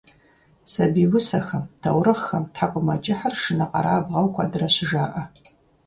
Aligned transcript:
Сабий 0.73 1.07
усэхэм, 1.17 1.63
таурыхъхэм 1.81 2.43
тхьэкIумэкIыхьыр 2.53 3.33
шынэкъэрабгъэу 3.41 4.27
куэдрэ 4.33 4.67
щыжаIэ. 4.75 5.23